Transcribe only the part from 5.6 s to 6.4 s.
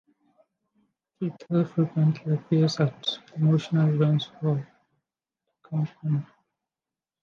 company.